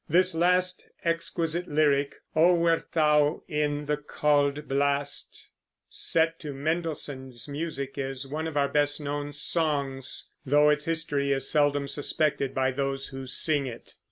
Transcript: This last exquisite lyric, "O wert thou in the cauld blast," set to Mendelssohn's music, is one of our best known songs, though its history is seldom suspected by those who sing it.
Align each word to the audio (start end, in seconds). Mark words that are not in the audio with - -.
This 0.09 0.33
last 0.33 0.83
exquisite 1.05 1.67
lyric, 1.67 2.15
"O 2.35 2.55
wert 2.55 2.91
thou 2.93 3.43
in 3.47 3.85
the 3.85 3.97
cauld 3.97 4.67
blast," 4.67 5.51
set 5.91 6.39
to 6.39 6.55
Mendelssohn's 6.55 7.47
music, 7.47 7.99
is 7.99 8.25
one 8.27 8.47
of 8.47 8.57
our 8.57 8.67
best 8.67 8.99
known 8.99 9.31
songs, 9.31 10.27
though 10.43 10.71
its 10.71 10.85
history 10.85 11.31
is 11.31 11.51
seldom 11.51 11.87
suspected 11.87 12.55
by 12.55 12.71
those 12.71 13.09
who 13.09 13.27
sing 13.27 13.67
it. 13.67 13.93